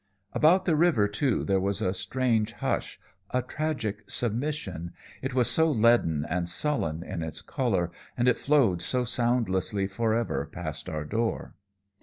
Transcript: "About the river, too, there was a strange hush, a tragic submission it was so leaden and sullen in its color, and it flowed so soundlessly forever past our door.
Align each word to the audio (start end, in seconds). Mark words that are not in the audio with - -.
"About 0.33 0.65
the 0.65 0.75
river, 0.75 1.07
too, 1.07 1.43
there 1.45 1.59
was 1.59 1.79
a 1.79 1.93
strange 1.93 2.53
hush, 2.53 2.99
a 3.29 3.43
tragic 3.43 4.09
submission 4.09 4.93
it 5.21 5.35
was 5.35 5.47
so 5.47 5.69
leaden 5.69 6.25
and 6.27 6.49
sullen 6.49 7.03
in 7.03 7.21
its 7.21 7.43
color, 7.43 7.91
and 8.17 8.27
it 8.27 8.39
flowed 8.39 8.81
so 8.81 9.03
soundlessly 9.03 9.85
forever 9.85 10.49
past 10.51 10.89
our 10.89 11.03
door. 11.05 11.53